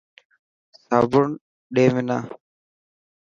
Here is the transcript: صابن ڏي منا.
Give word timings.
صابن 0.83 1.27
ڏي 1.73 1.85
منا. 1.93 2.17